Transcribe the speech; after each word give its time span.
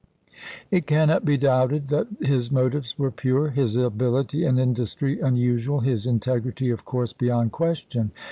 It 0.71 0.87
cannot 0.87 1.25
be 1.25 1.37
doubted 1.37 1.89
that 1.89 2.07
his 2.21 2.51
motives 2.51 2.97
were 2.97 3.11
pure, 3.11 3.49
his 3.51 3.75
ability 3.75 4.43
and 4.45 4.59
industry 4.59 5.19
unusual, 5.19 5.81
his 5.81 6.07
integrity, 6.07 6.71
of 6.71 6.85
course, 6.85 7.13
beyond 7.13 7.51
question. 7.51 8.11